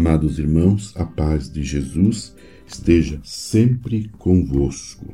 [0.00, 2.32] Amados irmãos, a paz de Jesus
[2.64, 5.12] esteja sempre convosco.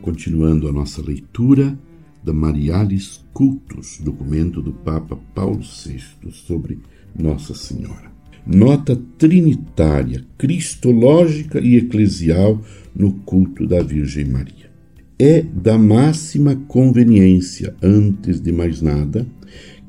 [0.00, 1.76] Continuando a nossa leitura
[2.22, 6.78] da Marialis Cultus, documento do Papa Paulo VI sobre
[7.12, 8.12] Nossa Senhora.
[8.46, 12.62] Nota trinitária, cristológica e eclesial
[12.94, 14.70] no culto da Virgem Maria.
[15.18, 19.26] É da máxima conveniência, antes de mais nada,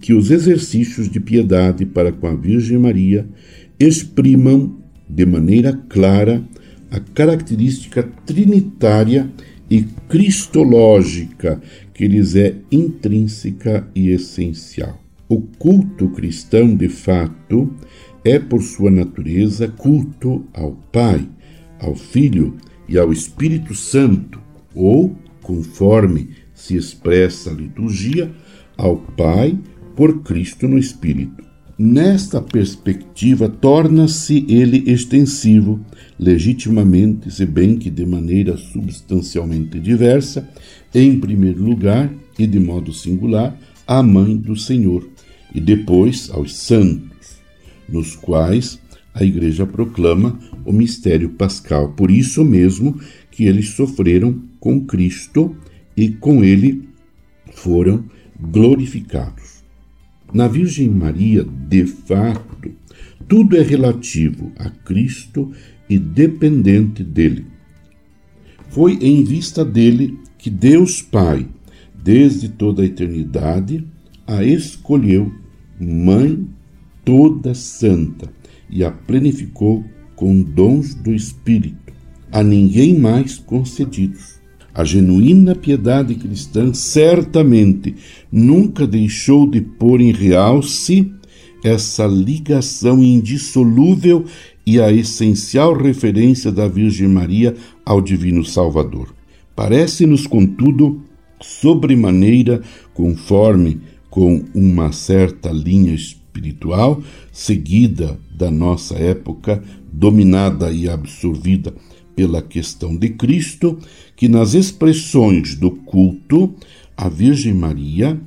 [0.03, 3.25] que os exercícios de piedade para com a Virgem Maria
[3.79, 4.75] exprimam
[5.07, 6.43] de maneira clara
[6.91, 9.31] a característica trinitária
[9.69, 11.61] e cristológica
[11.93, 15.01] que lhes é intrínseca e essencial.
[15.29, 17.73] O culto cristão, de fato,
[18.25, 21.25] é por sua natureza culto ao Pai,
[21.79, 22.57] ao Filho
[22.89, 24.37] e ao Espírito Santo,
[24.75, 28.29] ou, conforme se expressa a liturgia,
[28.75, 29.57] ao Pai
[29.95, 31.43] por Cristo no Espírito.
[31.77, 35.79] Nesta perspectiva, torna-se ele extensivo,
[36.19, 40.47] legitimamente, se bem que de maneira substancialmente diversa,
[40.93, 45.09] em primeiro lugar e de modo singular, à Mãe do Senhor,
[45.53, 47.39] e depois aos santos,
[47.89, 48.79] nos quais
[49.13, 51.89] a Igreja proclama o mistério pascal.
[51.93, 52.99] Por isso mesmo
[53.31, 55.55] que eles sofreram com Cristo
[55.95, 56.87] e com ele
[57.53, 58.05] foram
[58.39, 59.52] glorificados.
[60.33, 62.71] Na Virgem Maria, de fato,
[63.27, 65.51] tudo é relativo a Cristo
[65.87, 67.45] e dependente dele.
[68.69, 71.47] Foi em vista dele que Deus Pai,
[71.93, 73.85] desde toda a eternidade,
[74.25, 75.31] a escolheu
[75.79, 76.47] Mãe
[77.03, 78.31] toda santa
[78.69, 79.83] e a plenificou
[80.15, 81.93] com dons do Espírito,
[82.31, 84.41] a ninguém mais concedidos.
[84.73, 87.95] A genuína piedade cristã certamente
[88.31, 91.11] nunca deixou de pôr em realce
[91.63, 94.25] essa ligação indissolúvel
[94.65, 97.55] e a essencial referência da Virgem Maria
[97.85, 99.13] ao Divino Salvador.
[99.55, 101.01] Parece-nos, contudo,
[101.39, 102.61] sobremaneira
[102.93, 111.73] conforme com uma certa linha espiritual seguida da nossa época, dominada e absorvida
[112.15, 113.77] pela questão de Cristo,
[114.15, 116.53] que nas expressões do culto
[116.95, 118.19] à Virgem Maria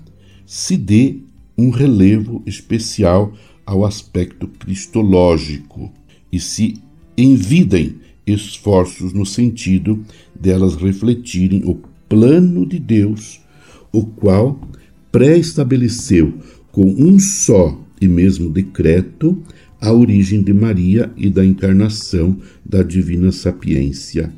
[0.44, 1.16] se dê
[1.56, 3.32] um relevo especial
[3.64, 5.92] ao aspecto cristológico
[6.32, 6.74] e se
[7.16, 7.96] envidem
[8.26, 10.04] esforços no sentido
[10.34, 13.40] delas refletirem o plano de Deus,
[13.92, 14.60] o qual
[15.10, 16.34] pré-estabeleceu
[16.70, 19.42] com um só e mesmo decreto
[19.80, 24.32] a origem de Maria e da encarnação da divina sapiência.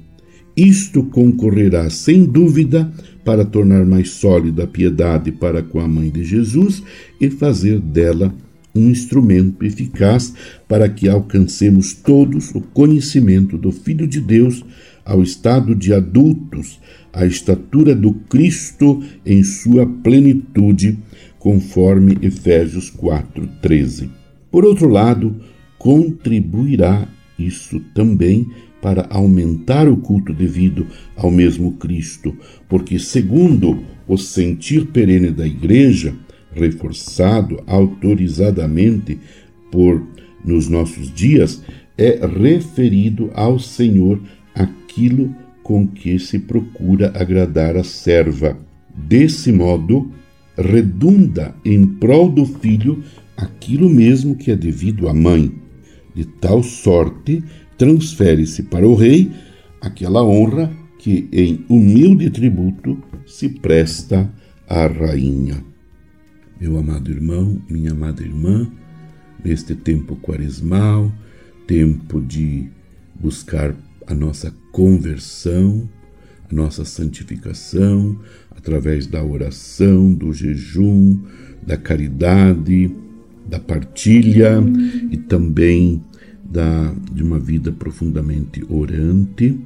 [0.57, 2.93] Isto concorrerá, sem dúvida,
[3.25, 6.83] para tornar mais sólida a piedade para com a mãe de Jesus
[7.21, 8.35] e fazer dela
[8.75, 10.33] um instrumento eficaz
[10.67, 14.65] para que alcancemos todos o conhecimento do Filho de Deus
[15.05, 16.81] ao estado de adultos,
[17.13, 20.99] à estatura do Cristo em sua plenitude,
[21.39, 24.18] conforme Efésios 4:13.
[24.51, 25.37] Por outro lado,
[25.79, 27.07] contribuirá
[27.39, 28.47] isso também
[28.81, 30.87] para aumentar o culto devido
[31.17, 32.37] ao mesmo Cristo,
[32.69, 36.15] porque, segundo o sentir perene da Igreja,
[36.53, 39.19] reforçado autorizadamente
[39.71, 40.03] por
[40.45, 41.63] nos nossos dias,
[41.97, 44.21] é referido ao Senhor
[44.55, 48.57] aquilo com que se procura agradar a serva.
[48.97, 50.11] Desse modo,
[50.57, 53.03] redunda em prol do filho
[53.39, 55.55] aquilo mesmo que é devido à mãe.
[56.13, 57.43] De tal sorte,
[57.79, 59.31] transfere-se para o rei
[59.81, 64.29] aquela honra que, em humilde tributo, se presta
[64.69, 65.65] à rainha.
[66.61, 68.69] Meu amado irmão, minha amada irmã,
[69.45, 71.13] neste tempo quaresmal,
[71.69, 72.69] tempo de
[73.15, 73.77] buscar
[74.09, 75.89] a nossa conversão,
[76.51, 78.19] a nossa santificação,
[78.51, 81.21] através da oração, do jejum,
[81.65, 82.91] da caridade,
[83.49, 84.63] da partilha
[85.11, 86.03] e também
[86.45, 89.59] da, de uma vida profundamente orante,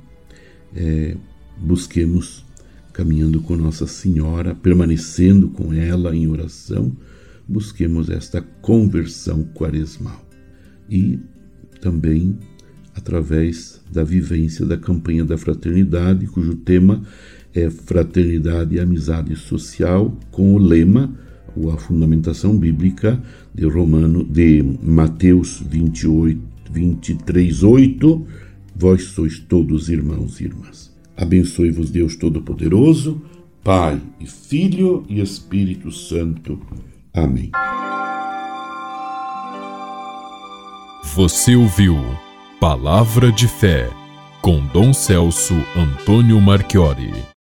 [0.75, 1.17] é,
[1.59, 2.45] busquemos
[2.93, 6.93] caminhando com Nossa Senhora, permanecendo com ela em oração,
[7.49, 10.25] busquemos esta conversão quaresmal.
[10.89, 11.19] E
[11.81, 12.39] também
[12.95, 17.03] através da vivência da campanha da fraternidade, cujo tema
[17.55, 21.13] é Fraternidade e Amizade Social, com o lema
[21.71, 23.23] a fundamentação bíblica
[23.55, 26.41] de Romano de Mateus 28
[26.71, 28.27] 23 8
[28.75, 30.93] Vós sois todos irmãos e irmãs.
[31.17, 33.23] Abençoe-vos Deus Todo-Poderoso,
[33.63, 36.59] Pai e Filho e Espírito Santo.
[37.13, 37.51] Amém.
[41.15, 41.97] Você ouviu
[42.59, 43.91] Palavra de Fé
[44.41, 47.13] com Dom Celso Antônio Marchiori.